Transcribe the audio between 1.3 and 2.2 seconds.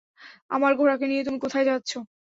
কোথায় যাচ্ছো?